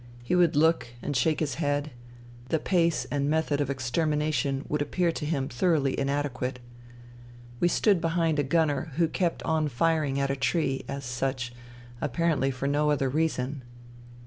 He 0.23 0.33
would 0.35 0.55
look 0.55 0.87
and 1.03 1.15
shake 1.15 1.41
his 1.41 1.55
head: 1.61 1.91
the 2.49 2.57
pace 2.57 3.05
and 3.11 3.29
method 3.29 3.61
of 3.61 3.69
extermination 3.69 4.65
would 4.67 4.81
appear 4.81 5.11
to 5.11 5.27
him 5.27 5.47
thoroughly 5.47 5.93
inadequate. 5.99 6.57
We 7.59 7.67
stood 7.67 8.01
behind 8.01 8.39
a 8.39 8.43
gunner 8.43 8.93
who 8.95 9.07
kept 9.07 9.43
on 9.43 9.67
firing 9.67 10.19
at 10.19 10.31
a 10.31 10.35
tree, 10.35 10.83
as 10.87 11.05
such; 11.05 11.53
apparently 12.01 12.49
for 12.49 12.67
no 12.67 12.89
other 12.89 13.09
reason. 13.09 13.61